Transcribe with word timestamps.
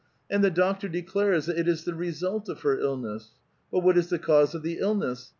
And 0.31 0.43
the 0.43 0.49
doctor 0.49 0.89
declares 0.89 1.45
that 1.45 1.59
it 1.59 1.67
is 1.67 1.83
the 1.83 1.93
result 1.93 2.49
of 2.49 2.61
her 2.61 2.79
illness. 2.79 3.35
But 3.71 3.81
what 3.81 3.99
is 3.99 4.09
the 4.09 4.17
cause 4.17 4.55
of 4.55 4.63
the 4.63 4.79
illness? 4.79 5.29